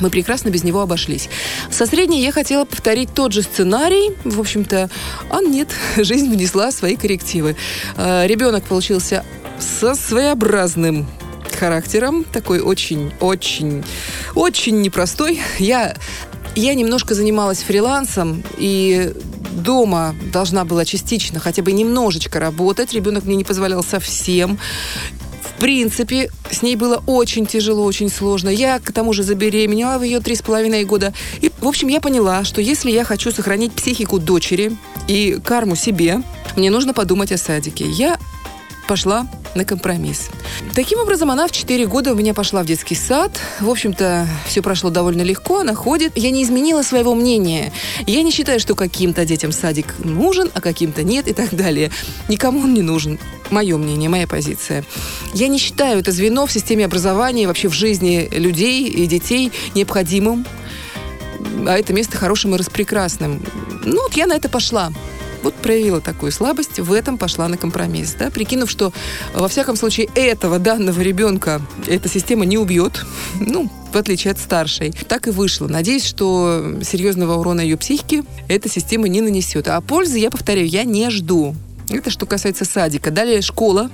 мы 0.00 0.10
прекрасно 0.10 0.48
без 0.50 0.64
него 0.64 0.80
обошлись. 0.80 1.28
Со 1.70 1.86
средней 1.86 2.22
я 2.22 2.32
хотела 2.32 2.64
повторить 2.64 3.10
тот 3.14 3.32
же 3.32 3.42
сценарий, 3.42 4.12
в 4.24 4.40
общем-то, 4.40 4.90
а 5.30 5.40
нет, 5.40 5.68
жизнь 5.96 6.30
внесла 6.30 6.72
свои 6.72 6.96
коррективы. 6.96 7.56
Э, 7.96 8.26
ребенок 8.26 8.64
получился 8.64 9.24
со 9.58 9.94
своеобразным 9.94 11.06
характером, 11.56 12.24
такой 12.24 12.60
очень-очень, 12.60 13.84
очень 14.34 14.80
непростой. 14.80 15.40
Я, 15.58 15.96
я 16.54 16.74
немножко 16.74 17.14
занималась 17.14 17.62
фрилансом, 17.62 18.42
и 18.58 19.12
дома 19.54 20.14
должна 20.32 20.64
была 20.64 20.84
частично, 20.84 21.40
хотя 21.40 21.62
бы 21.62 21.72
немножечко 21.72 22.40
работать. 22.40 22.92
Ребенок 22.92 23.24
мне 23.24 23.36
не 23.36 23.44
позволял 23.44 23.82
совсем. 23.82 24.58
В 25.42 25.60
принципе, 25.60 26.30
с 26.50 26.62
ней 26.62 26.76
было 26.76 27.02
очень 27.06 27.46
тяжело, 27.46 27.84
очень 27.84 28.10
сложно. 28.10 28.48
Я, 28.48 28.80
к 28.80 28.92
тому 28.92 29.12
же, 29.12 29.22
забеременела 29.22 29.98
в 29.98 30.02
ее 30.02 30.20
три 30.20 30.34
с 30.34 30.42
половиной 30.42 30.84
года. 30.84 31.14
И, 31.40 31.50
в 31.60 31.68
общем, 31.68 31.88
я 31.88 32.00
поняла, 32.00 32.44
что 32.44 32.60
если 32.60 32.90
я 32.90 33.04
хочу 33.04 33.30
сохранить 33.30 33.72
психику 33.72 34.18
дочери 34.18 34.76
и 35.06 35.38
карму 35.44 35.76
себе, 35.76 36.22
мне 36.56 36.70
нужно 36.70 36.92
подумать 36.92 37.32
о 37.32 37.38
садике. 37.38 37.84
Я 37.88 38.18
пошла 38.88 39.26
на 39.54 39.64
компромисс. 39.64 40.28
Таким 40.74 40.98
образом, 40.98 41.30
она 41.30 41.46
в 41.46 41.52
4 41.52 41.86
года 41.86 42.12
у 42.12 42.16
меня 42.16 42.34
пошла 42.34 42.62
в 42.62 42.66
детский 42.66 42.94
сад. 42.94 43.38
В 43.60 43.68
общем-то, 43.68 44.26
все 44.46 44.62
прошло 44.62 44.90
довольно 44.90 45.22
легко, 45.22 45.60
она 45.60 45.74
ходит. 45.74 46.12
Я 46.16 46.30
не 46.30 46.42
изменила 46.42 46.82
своего 46.82 47.14
мнения. 47.14 47.72
Я 48.06 48.22
не 48.22 48.30
считаю, 48.30 48.60
что 48.60 48.74
каким-то 48.74 49.24
детям 49.24 49.52
садик 49.52 49.94
нужен, 49.98 50.50
а 50.54 50.60
каким-то 50.60 51.02
нет 51.02 51.28
и 51.28 51.32
так 51.32 51.54
далее. 51.54 51.90
Никому 52.28 52.60
он 52.60 52.74
не 52.74 52.82
нужен. 52.82 53.18
Мое 53.50 53.76
мнение, 53.76 54.08
моя 54.08 54.26
позиция. 54.26 54.84
Я 55.34 55.48
не 55.48 55.58
считаю 55.58 56.00
это 56.00 56.12
звено 56.12 56.46
в 56.46 56.52
системе 56.52 56.86
образования, 56.86 57.46
вообще 57.46 57.68
в 57.68 57.74
жизни 57.74 58.28
людей 58.32 58.88
и 58.88 59.06
детей 59.06 59.52
необходимым 59.74 60.46
а 61.66 61.78
это 61.78 61.92
место 61.92 62.16
хорошим 62.16 62.54
и 62.54 62.58
распрекрасным. 62.58 63.42
Ну, 63.84 64.02
вот 64.02 64.14
я 64.14 64.26
на 64.26 64.34
это 64.34 64.48
пошла 64.48 64.92
вот 65.44 65.54
проявила 65.54 66.00
такую 66.00 66.32
слабость, 66.32 66.80
в 66.80 66.92
этом 66.92 67.18
пошла 67.18 67.46
на 67.48 67.56
компромисс, 67.56 68.16
да, 68.18 68.30
прикинув, 68.30 68.70
что 68.70 68.92
во 69.34 69.46
всяком 69.46 69.76
случае 69.76 70.08
этого 70.14 70.58
данного 70.58 71.00
ребенка 71.00 71.60
эта 71.86 72.08
система 72.08 72.44
не 72.46 72.58
убьет, 72.58 73.04
ну, 73.40 73.70
в 73.92 73.96
отличие 73.96 74.32
от 74.32 74.38
старшей. 74.38 74.92
Так 75.06 75.28
и 75.28 75.30
вышло. 75.30 75.68
Надеюсь, 75.68 76.04
что 76.04 76.76
серьезного 76.82 77.38
урона 77.38 77.60
ее 77.60 77.76
психике 77.76 78.24
эта 78.48 78.68
система 78.68 79.06
не 79.06 79.20
нанесет. 79.20 79.68
А 79.68 79.80
пользы, 79.80 80.18
я 80.18 80.30
повторяю, 80.30 80.66
я 80.66 80.82
не 80.84 81.10
жду. 81.10 81.54
Это 81.90 82.10
что 82.10 82.26
касается 82.26 82.64
садика. 82.64 83.10
Далее 83.10 83.42
школа. 83.42 83.90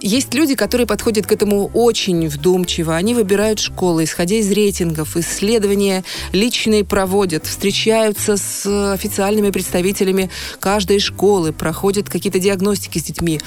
Есть 0.00 0.32
люди, 0.34 0.54
которые 0.54 0.86
подходят 0.86 1.26
к 1.26 1.32
этому 1.32 1.66
очень 1.74 2.28
вдумчиво. 2.28 2.94
Они 2.94 3.14
выбирают 3.14 3.58
школы, 3.58 4.04
исходя 4.04 4.36
из 4.36 4.50
рейтингов, 4.50 5.16
исследования 5.16 6.04
личные 6.32 6.84
проводят, 6.84 7.46
встречаются 7.46 8.36
с 8.36 8.92
официальными 8.92 9.50
представителями 9.50 10.30
каждой 10.60 11.00
школы, 11.00 11.52
проходят 11.52 12.08
какие-то 12.08 12.38
диагностики 12.38 12.98
с 12.98 13.02
детьми. 13.02 13.40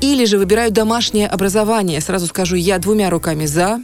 Или 0.00 0.24
же 0.24 0.38
выбирают 0.38 0.72
домашнее 0.72 1.28
образование. 1.28 2.00
Сразу 2.00 2.26
скажу, 2.26 2.56
я 2.56 2.78
двумя 2.78 3.10
руками 3.10 3.44
за. 3.44 3.80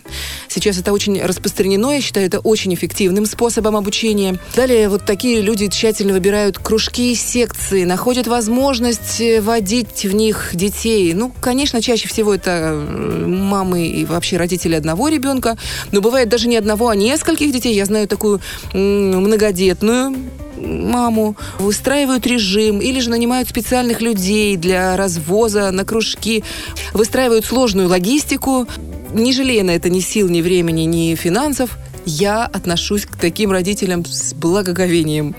Сейчас 0.54 0.78
это 0.78 0.92
очень 0.92 1.20
распространено, 1.20 1.90
я 1.90 2.00
считаю 2.00 2.26
это 2.26 2.38
очень 2.38 2.73
эффективным 2.73 3.26
способом 3.26 3.76
обучения. 3.76 4.38
Далее 4.54 4.88
вот 4.88 5.04
такие 5.04 5.40
люди 5.40 5.68
тщательно 5.68 6.12
выбирают 6.12 6.58
кружки 6.58 7.14
секции, 7.14 7.84
находят 7.84 8.26
возможность 8.26 9.20
водить 9.40 10.04
в 10.04 10.14
них 10.14 10.50
детей. 10.54 11.12
Ну, 11.14 11.32
конечно, 11.40 11.64
Конечно, 11.64 11.80
чаще 11.80 12.08
всего 12.08 12.34
это 12.34 12.50
э, 12.50 13.26
мамы 13.26 13.88
и 13.88 14.04
вообще 14.04 14.37
родители 14.37 14.75
одного 14.75 15.08
ребенка, 15.08 15.56
но 15.92 16.00
бывает 16.00 16.28
даже 16.28 16.46
не 16.46 16.56
одного, 16.56 16.88
а 16.88 16.94
нескольких 16.94 17.52
детей. 17.52 17.75
Я 17.75 17.87
знаю 17.87 18.06
такую 18.06 18.40
многодетную 18.75 20.14
маму, 20.56 21.37
выстраивают 21.58 22.26
режим 22.26 22.80
или 22.80 23.00
же 23.00 23.11
нанимают 23.11 23.49
специальных 23.49 24.00
людей 24.00 24.56
для 24.56 24.96
развоза 24.96 25.70
на 25.70 25.84
кружки, 25.84 26.44
выстраивают 26.92 27.44
сложную 27.44 27.88
логистику, 27.88 28.66
не 29.12 29.32
жалея 29.32 29.64
на 29.64 29.70
это 29.70 29.90
ни 29.90 30.00
сил, 30.00 30.28
ни 30.28 30.40
времени, 30.40 30.82
ни 30.82 31.14
финансов. 31.14 31.78
Я 32.06 32.44
отношусь 32.44 33.06
к 33.06 33.16
таким 33.16 33.50
родителям 33.50 34.04
с 34.04 34.34
благоговением. 34.34 35.34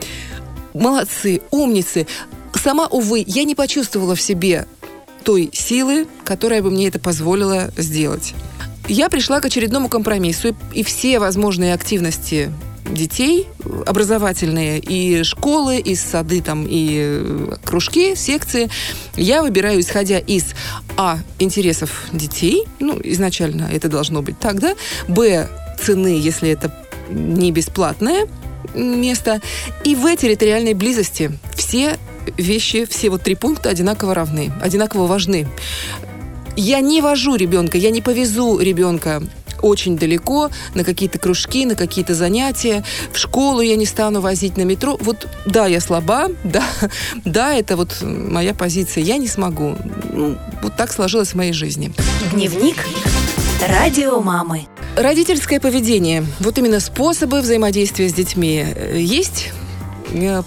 Молодцы, 0.74 1.42
умницы. 1.52 2.08
Сама, 2.54 2.88
увы, 2.88 3.24
я 3.28 3.44
не 3.44 3.54
почувствовала 3.54 4.16
в 4.16 4.22
себе 4.22 4.66
той 5.24 5.50
силы, 5.54 6.08
которая 6.24 6.62
бы 6.62 6.72
мне 6.72 6.88
это 6.88 7.00
позволила 7.00 7.72
сделать. 7.78 8.34
Я 8.88 9.10
пришла 9.10 9.42
к 9.42 9.46
очередному 9.46 9.90
компромиссу, 9.90 10.56
и 10.74 10.84
все 10.84 11.20
возможные 11.20 11.74
активности 11.74 12.52
детей, 12.90 13.48
образовательные, 13.86 14.80
и 14.80 15.24
школы, 15.24 15.80
и 15.80 15.96
сады, 15.96 16.42
там, 16.42 16.66
и 16.68 17.00
э, 17.02 17.56
кружки, 17.64 18.16
секции, 18.16 18.70
я 19.16 19.42
выбираю, 19.42 19.80
исходя 19.80 20.20
из 20.20 20.54
А. 20.98 21.20
интересов 21.40 22.06
детей, 22.12 22.66
ну, 22.80 23.00
изначально 23.04 23.70
это 23.72 23.90
должно 23.90 24.22
быть 24.22 24.40
так, 24.40 24.60
да, 24.60 24.76
Б. 25.08 25.48
цены, 25.84 26.20
если 26.20 26.50
это 26.50 26.74
не 27.10 27.52
бесплатное 27.52 28.28
место, 28.74 29.42
и 29.84 29.96
В. 29.96 30.16
территориальной 30.16 30.74
близости. 30.74 31.32
Все 31.56 31.98
вещи, 32.38 32.86
все 32.86 33.10
вот 33.10 33.22
три 33.22 33.36
пункта 33.36 33.70
одинаково 33.70 34.16
равны, 34.16 34.52
одинаково 34.62 35.08
важны. 35.08 35.48
Я 36.56 36.80
не 36.80 37.02
вожу 37.02 37.36
ребенка, 37.36 37.78
я 37.78 37.92
не 37.92 38.02
повезу 38.02 38.60
ребенка 38.60 39.22
очень 39.62 39.98
далеко, 39.98 40.50
на 40.74 40.84
какие-то 40.84 41.20
кружки, 41.20 41.66
на 41.66 41.76
какие-то 41.76 42.14
занятия. 42.14 42.84
В 43.12 43.18
школу 43.18 43.62
я 43.62 43.76
не 43.76 43.86
стану 43.86 44.22
возить 44.22 44.58
на 44.58 44.64
метро. 44.64 44.98
Вот 45.00 45.28
да, 45.46 45.68
я 45.68 45.80
слаба, 45.80 46.30
да, 46.44 46.64
да, 47.24 47.54
это 47.54 47.76
вот 47.78 48.02
моя 48.02 48.54
позиция. 48.54 49.04
Я 49.04 49.18
не 49.18 49.28
смогу. 49.28 49.76
Ну, 50.12 50.38
вот 50.62 50.76
так 50.76 50.92
сложилось 50.92 51.30
в 51.30 51.36
моей 51.36 51.54
жизни. 51.54 51.92
Дневник 52.34 52.78
радио 53.68 54.20
мамы. 54.22 54.68
Родительское 54.96 55.60
поведение. 55.60 56.26
Вот 56.40 56.58
именно 56.58 56.80
способы 56.80 57.42
взаимодействия 57.42 58.08
с 58.08 58.14
детьми. 58.14 58.66
Есть 58.94 59.52
Э, 59.52 59.65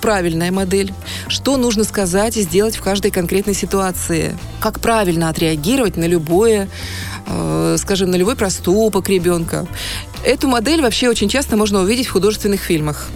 правильная 0.01 0.51
модель, 0.51 0.93
что 1.29 1.57
нужно 1.57 1.85
сказать 1.85 2.37
и 2.37 2.43
сделать 2.43 2.77
в 2.77 2.83
каждой 2.83 3.11
конкретной 3.11 3.55
ситуации, 3.55 4.37
как 4.61 4.81
правильно 4.81 5.29
отреагировать 5.29 5.97
на 5.97 6.07
любое, 6.07 6.69
э, 7.27 7.77
скажем, 7.79 8.11
на 8.11 8.17
любой 8.17 8.37
проступок 8.37 9.09
ребенка. 9.09 9.67
Эту 10.25 10.49
модель 10.49 10.83
вообще 10.83 11.09
очень 11.09 11.29
часто 11.29 11.57
можно 11.57 11.81
увидеть 11.81 12.07
в 12.07 12.13
художественных 12.13 12.61
фильмах. 12.61 13.09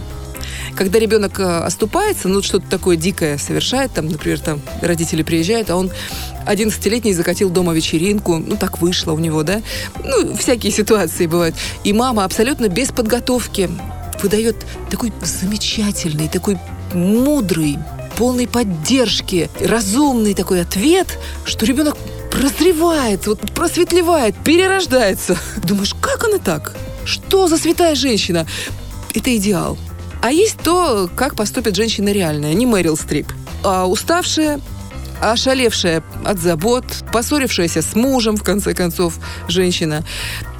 Когда 0.75 0.97
ребенок 0.97 1.39
э, 1.39 1.43
оступается, 1.43 2.27
ну, 2.27 2.41
что-то 2.41 2.67
такое 2.67 2.95
дикое 2.95 3.37
совершает, 3.37 3.93
там, 3.93 4.07
например, 4.07 4.39
там 4.39 4.61
родители 4.81 5.21
приезжают, 5.21 5.69
а 5.69 5.75
он 5.75 5.91
11-летний 6.47 7.13
закатил 7.13 7.49
дома 7.49 7.73
вечеринку, 7.73 8.37
ну, 8.37 8.57
так 8.57 8.81
вышло 8.81 9.11
у 9.11 9.19
него, 9.19 9.43
да, 9.43 9.61
ну, 10.03 10.35
всякие 10.35 10.71
ситуации 10.71 11.27
бывают. 11.27 11.55
И 11.83 11.93
мама 11.93 12.25
абсолютно 12.25 12.69
без 12.69 12.91
подготовки 12.91 13.69
выдает 14.23 14.55
такой 14.89 15.11
замечательный, 15.21 16.29
такой 16.29 16.57
мудрый, 16.93 17.77
полный 18.17 18.47
поддержки, 18.47 19.49
разумный 19.59 20.33
такой 20.33 20.61
ответ, 20.61 21.19
что 21.45 21.65
ребенок 21.65 21.97
прозревает, 22.31 23.27
вот 23.27 23.39
просветлевает, 23.51 24.35
перерождается. 24.43 25.37
Думаешь, 25.63 25.93
как 26.01 26.23
она 26.23 26.37
так? 26.39 26.75
Что 27.05 27.47
за 27.47 27.57
святая 27.57 27.95
женщина? 27.95 28.47
Это 29.13 29.35
идеал. 29.35 29.77
А 30.21 30.31
есть 30.31 30.57
то, 30.63 31.09
как 31.15 31.35
поступит 31.35 31.75
женщина 31.75 32.09
реальная, 32.09 32.53
не 32.53 32.65
Мэрил 32.65 32.95
Стрип, 32.95 33.27
а 33.61 33.85
уставшая, 33.85 34.61
ошалевшая 35.21 36.03
от 36.23 36.39
забот, 36.39 36.85
поссорившаяся 37.11 37.81
с 37.81 37.93
мужем, 37.93 38.37
в 38.37 38.43
конце 38.43 38.73
концов, 38.73 39.19
женщина. 39.47 40.05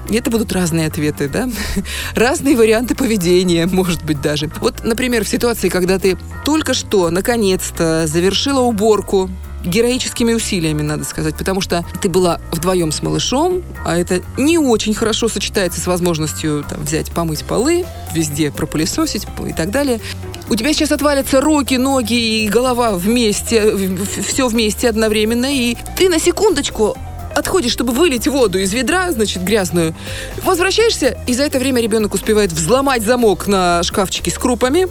Это 0.09 0.29
будут 0.29 0.51
разные 0.51 0.87
ответы, 0.87 1.29
да? 1.29 1.49
Разные 2.15 2.55
варианты 2.55 2.95
поведения, 2.95 3.65
может 3.65 4.03
быть, 4.03 4.21
даже. 4.21 4.51
Вот, 4.59 4.83
например, 4.83 5.23
в 5.23 5.29
ситуации, 5.29 5.69
когда 5.69 5.99
ты 5.99 6.17
только 6.45 6.73
что, 6.73 7.09
наконец-то, 7.09 8.05
завершила 8.07 8.59
уборку, 8.61 9.29
героическими 9.65 10.33
усилиями, 10.33 10.81
надо 10.81 11.03
сказать, 11.03 11.35
потому 11.35 11.61
что 11.61 11.85
ты 12.01 12.09
была 12.09 12.39
вдвоем 12.51 12.91
с 12.91 13.01
малышом, 13.01 13.63
а 13.85 13.97
это 13.97 14.21
не 14.37 14.57
очень 14.57 14.93
хорошо 14.93 15.29
сочетается 15.29 15.79
с 15.79 15.87
возможностью 15.87 16.65
там, 16.69 16.83
взять, 16.83 17.11
помыть 17.11 17.43
полы, 17.45 17.85
везде 18.13 18.51
пропылесосить 18.51 19.25
и 19.47 19.53
так 19.53 19.71
далее. 19.71 20.01
У 20.49 20.55
тебя 20.55 20.73
сейчас 20.73 20.91
отвалятся 20.91 21.39
руки, 21.39 21.75
ноги 21.75 22.43
и 22.43 22.49
голова 22.49 22.91
вместе, 22.91 23.97
все 24.27 24.47
вместе 24.47 24.89
одновременно, 24.89 25.47
и 25.49 25.77
ты 25.97 26.09
на 26.09 26.19
секундочку 26.19 26.97
отходишь, 27.35 27.71
чтобы 27.71 27.93
вылить 27.93 28.27
воду 28.27 28.59
из 28.59 28.73
ведра, 28.73 29.11
значит, 29.11 29.43
грязную, 29.43 29.95
возвращаешься, 30.43 31.17
и 31.27 31.33
за 31.33 31.43
это 31.43 31.59
время 31.59 31.81
ребенок 31.81 32.13
успевает 32.13 32.51
взломать 32.51 33.03
замок 33.03 33.47
на 33.47 33.83
шкафчике 33.83 34.31
с 34.31 34.37
крупами, 34.37 34.87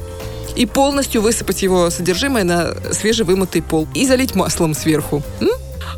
и 0.56 0.66
полностью 0.66 1.22
высыпать 1.22 1.62
его 1.62 1.90
содержимое 1.90 2.44
на 2.44 2.75
свежевымытый 2.92 3.62
пол 3.62 3.88
и 3.94 4.06
залить 4.06 4.34
маслом 4.34 4.75
сверху. 4.75 5.22
М? 5.40 5.49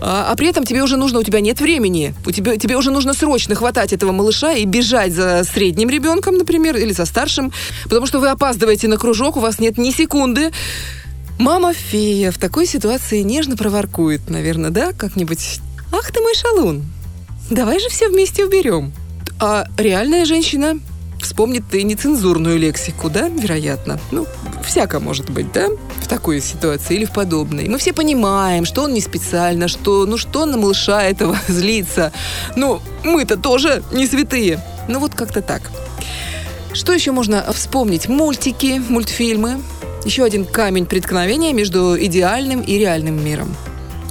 А, 0.01 0.29
а 0.31 0.37
при 0.37 0.49
этом 0.49 0.65
тебе 0.65 0.83
уже 0.83 0.97
нужно, 0.97 1.21
у 1.21 1.23
тебя 1.23 1.41
нет 1.41 1.61
времени. 1.61 2.15
У 2.27 2.31
тебя, 2.31 2.57
тебе 2.57 2.77
уже 2.77 2.91
нужно 2.91 3.15
срочно 3.15 3.55
хватать 3.55 3.93
этого 3.93 4.13
малыша 4.13 4.53
и 4.53 4.65
бежать 4.65 5.13
за 5.13 5.45
средним 5.45 5.89
ребенком, 5.89 6.37
например, 6.37 6.77
или 6.77 6.93
за 6.93 7.05
старшим, 7.05 7.53
потому 7.85 8.07
что 8.07 8.21
вы 8.21 8.29
опаздываете 8.29 8.89
на 8.89 8.97
кружок, 8.97 9.37
у 9.37 9.41
вас 9.41 9.59
нет 9.59 9.79
ни 9.79 9.91
секунды. 9.91 10.53
Мама 11.39 11.75
фея 11.75 12.31
в 12.31 12.39
такой 12.39 12.67
ситуации 12.67 13.23
нежно 13.23 13.57
проворкует, 13.57 14.29
наверное, 14.29 14.71
да, 14.71 14.93
как-нибудь. 14.93 15.61
Ах 15.97 16.11
ты 16.11 16.21
мой 16.21 16.35
шалун, 16.35 16.83
давай 17.51 17.79
же 17.79 17.89
все 17.89 18.09
вместе 18.09 18.45
уберем. 18.45 18.93
А 19.39 19.69
реальная 19.79 20.25
женщина 20.25 20.81
вспомнит 21.21 21.73
и 21.73 21.85
нецензурную 21.85 22.59
лексику, 22.59 23.09
да, 23.09 23.29
вероятно. 23.29 24.01
Ну, 24.11 24.27
всяко 24.67 24.99
может 24.99 25.31
быть, 25.31 25.53
да, 25.53 25.69
в 26.03 26.09
такой 26.09 26.41
ситуации 26.41 26.97
или 26.97 27.05
в 27.05 27.13
подобной. 27.13 27.69
Мы 27.69 27.79
все 27.79 27.93
понимаем, 27.93 28.65
что 28.65 28.83
он 28.83 28.93
не 28.93 29.01
специально, 29.01 29.69
что, 29.69 30.05
ну, 30.05 30.19
что 30.19 30.47
на 30.47 30.57
малыша 30.57 31.05
этого 31.05 31.39
злиться. 31.49 32.13
Ну, 32.57 32.81
мы-то 33.05 33.37
тоже 33.37 33.85
не 33.93 34.09
святые. 34.09 34.61
Ну, 34.89 34.99
вот 34.99 35.15
как-то 35.15 35.43
так. 35.43 35.63
Что 36.73 36.93
еще 36.93 37.13
можно 37.13 37.53
вспомнить? 37.53 38.09
Мультики, 38.09 38.83
мультфильмы. 38.89 39.63
Еще 40.05 40.25
один 40.25 40.45
камень 40.45 40.87
преткновения 40.87 41.53
между 41.53 41.97
идеальным 41.97 42.63
и 42.63 42.79
реальным 42.79 43.25
миром. 43.25 43.55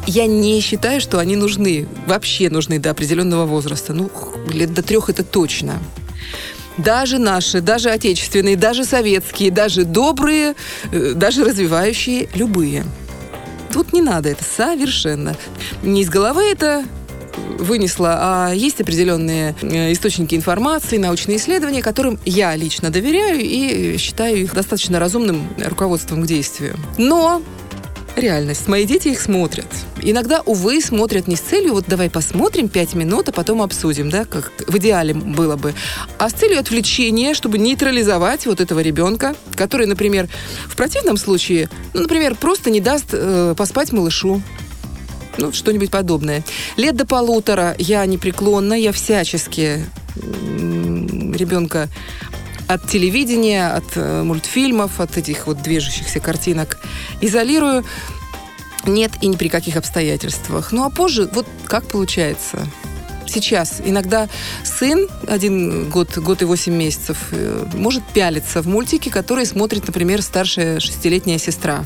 Я 0.05 0.25
не 0.25 0.59
считаю, 0.61 0.99
что 0.99 1.19
они 1.19 1.35
нужны, 1.35 1.87
вообще 2.07 2.49
нужны 2.49 2.79
до 2.79 2.91
определенного 2.91 3.45
возраста. 3.45 3.93
Ну, 3.93 4.11
лет 4.51 4.73
до 4.73 4.83
трех 4.83 5.09
это 5.09 5.23
точно 5.23 5.79
даже 6.77 7.19
наши, 7.19 7.61
даже 7.61 7.89
отечественные, 7.89 8.55
даже 8.55 8.83
советские, 8.83 9.51
даже 9.51 9.85
добрые, 9.85 10.55
э, 10.91 11.13
даже 11.13 11.43
развивающие, 11.43 12.29
любые. 12.33 12.83
Тут 13.71 13.93
не 13.93 14.01
надо 14.01 14.29
это 14.29 14.43
совершенно. 14.43 15.35
Не 15.81 16.01
из 16.01 16.09
головы 16.09 16.43
это 16.43 16.83
вынесла, 17.57 18.17
а 18.19 18.51
есть 18.53 18.79
определенные 18.81 19.55
э, 19.61 19.91
источники 19.91 20.35
информации, 20.35 20.97
научные 20.97 21.37
исследования, 21.37 21.81
которым 21.81 22.19
я 22.25 22.55
лично 22.55 22.89
доверяю 22.89 23.39
и 23.39 23.97
считаю 23.97 24.37
их 24.37 24.53
достаточно 24.53 24.99
разумным 24.99 25.47
руководством 25.57 26.23
к 26.23 26.27
действию. 26.27 26.75
Но 26.97 27.41
реальность. 28.15 28.67
Мои 28.67 28.85
дети 28.85 29.09
их 29.09 29.19
смотрят. 29.19 29.67
Иногда, 30.01 30.41
увы, 30.45 30.81
смотрят 30.81 31.27
не 31.27 31.35
с 31.35 31.39
целью, 31.39 31.73
вот 31.73 31.85
давай 31.87 32.09
посмотрим 32.09 32.67
пять 32.67 32.93
минут, 32.93 33.29
а 33.29 33.31
потом 33.31 33.61
обсудим, 33.61 34.09
да, 34.09 34.25
как 34.25 34.51
в 34.67 34.77
идеале 34.77 35.13
было 35.13 35.55
бы, 35.55 35.73
а 36.17 36.29
с 36.29 36.33
целью 36.33 36.59
отвлечения, 36.59 37.33
чтобы 37.33 37.57
нейтрализовать 37.57 38.45
вот 38.45 38.61
этого 38.61 38.79
ребенка, 38.79 39.35
который, 39.55 39.87
например, 39.87 40.27
в 40.67 40.75
противном 40.75 41.17
случае, 41.17 41.69
ну, 41.93 42.01
например, 42.01 42.35
просто 42.35 42.69
не 42.69 42.79
даст 42.79 43.07
э, 43.11 43.55
поспать 43.57 43.91
малышу, 43.91 44.41
ну, 45.37 45.51
что-нибудь 45.51 45.89
подобное. 45.89 46.43
Лет 46.77 46.95
до 46.95 47.05
полутора 47.05 47.75
я 47.79 48.05
непреклонна, 48.05 48.73
я 48.73 48.91
всячески 48.91 49.85
ребенка 50.15 51.89
от 52.67 52.87
телевидения, 52.89 53.67
от 53.67 53.95
э, 53.95 54.23
мультфильмов, 54.23 54.99
от 54.99 55.17
этих 55.17 55.47
вот 55.47 55.61
движущихся 55.61 56.19
картинок 56.19 56.77
изолирую. 57.21 57.83
Нет 58.85 59.11
и 59.21 59.27
ни 59.27 59.35
при 59.35 59.47
каких 59.47 59.77
обстоятельствах. 59.77 60.71
Ну 60.71 60.83
а 60.83 60.89
позже, 60.89 61.29
вот 61.33 61.47
как 61.65 61.85
получается? 61.85 62.67
Сейчас 63.25 63.81
иногда 63.83 64.29
сын, 64.63 65.07
один 65.27 65.89
год, 65.89 66.17
год 66.17 66.41
и 66.41 66.45
восемь 66.45 66.73
месяцев, 66.73 67.17
э, 67.31 67.65
может 67.73 68.03
пялиться 68.03 68.61
в 68.61 68.67
мультике, 68.67 69.09
который 69.09 69.45
смотрит, 69.45 69.87
например, 69.87 70.21
старшая 70.21 70.79
шестилетняя 70.79 71.37
сестра. 71.37 71.85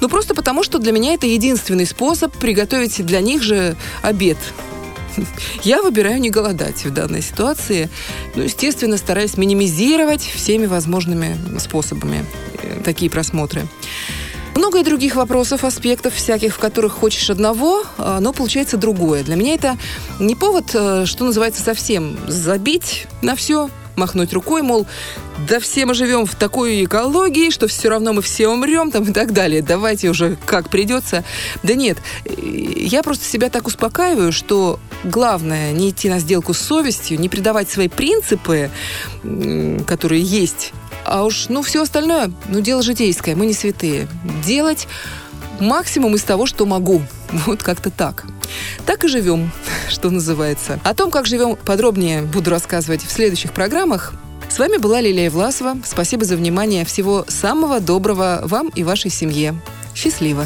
Ну, 0.00 0.08
просто 0.08 0.34
потому, 0.34 0.62
что 0.62 0.78
для 0.78 0.92
меня 0.92 1.14
это 1.14 1.26
единственный 1.26 1.86
способ 1.86 2.36
приготовить 2.36 3.04
для 3.04 3.20
них 3.20 3.42
же 3.42 3.76
обед. 4.02 4.38
Я 5.62 5.82
выбираю 5.82 6.20
не 6.20 6.30
голодать 6.30 6.84
в 6.84 6.92
данной 6.92 7.22
ситуации. 7.22 7.88
Ну, 8.34 8.42
естественно, 8.42 8.96
стараюсь 8.96 9.36
минимизировать 9.36 10.22
всеми 10.22 10.66
возможными 10.66 11.36
способами 11.58 12.24
э, 12.62 12.80
такие 12.84 13.10
просмотры. 13.10 13.66
Много 14.54 14.80
и 14.80 14.82
других 14.82 15.14
вопросов, 15.14 15.62
аспектов 15.62 16.14
всяких, 16.14 16.54
в 16.54 16.58
которых 16.58 16.92
хочешь 16.92 17.30
одного, 17.30 17.84
а, 17.96 18.18
но 18.18 18.32
получается 18.32 18.76
другое. 18.76 19.22
Для 19.22 19.36
меня 19.36 19.54
это 19.54 19.78
не 20.18 20.34
повод, 20.34 20.70
э, 20.74 21.04
что 21.06 21.24
называется, 21.24 21.62
совсем 21.62 22.18
забить 22.26 23.06
на 23.22 23.36
все, 23.36 23.70
махнуть 23.94 24.32
рукой, 24.32 24.62
мол, 24.62 24.86
да 25.48 25.60
все 25.60 25.86
мы 25.86 25.94
живем 25.94 26.26
в 26.26 26.34
такой 26.34 26.84
экологии, 26.84 27.50
что 27.50 27.68
все 27.68 27.88
равно 27.88 28.12
мы 28.12 28.22
все 28.22 28.48
умрем 28.48 28.90
там 28.90 29.04
и 29.04 29.12
так 29.12 29.32
далее. 29.32 29.62
Давайте 29.62 30.08
уже 30.08 30.36
как 30.46 30.70
придется. 30.70 31.24
Да 31.62 31.74
нет, 31.74 31.98
я 32.26 33.02
просто 33.02 33.24
себя 33.24 33.50
так 33.50 33.66
успокаиваю, 33.66 34.32
что 34.32 34.80
главное 35.04 35.72
не 35.72 35.90
идти 35.90 36.08
на 36.08 36.18
сделку 36.18 36.54
с 36.54 36.58
совестью, 36.58 37.20
не 37.20 37.28
предавать 37.28 37.70
свои 37.70 37.88
принципы, 37.88 38.70
которые 39.86 40.22
есть, 40.22 40.72
а 41.04 41.24
уж, 41.24 41.48
ну, 41.48 41.62
все 41.62 41.82
остальное, 41.82 42.30
ну, 42.48 42.60
дело 42.60 42.82
житейское, 42.82 43.34
мы 43.34 43.46
не 43.46 43.54
святые. 43.54 44.08
Делать 44.44 44.86
максимум 45.58 46.14
из 46.14 46.22
того, 46.22 46.46
что 46.46 46.66
могу. 46.66 47.02
Вот 47.46 47.62
как-то 47.62 47.90
так. 47.90 48.24
Так 48.86 49.04
и 49.04 49.08
живем, 49.08 49.50
что 49.88 50.10
называется. 50.10 50.78
О 50.84 50.94
том, 50.94 51.10
как 51.10 51.26
живем, 51.26 51.56
подробнее 51.56 52.22
буду 52.22 52.50
рассказывать 52.50 53.02
в 53.02 53.10
следующих 53.10 53.52
программах. 53.52 54.12
С 54.50 54.58
вами 54.58 54.76
была 54.78 55.00
Лилия 55.00 55.30
Власова. 55.30 55.76
Спасибо 55.84 56.24
за 56.24 56.36
внимание. 56.36 56.84
Всего 56.84 57.24
самого 57.28 57.80
доброго 57.80 58.40
вам 58.44 58.68
и 58.68 58.82
вашей 58.82 59.10
семье. 59.10 59.54
Счастливо! 59.94 60.44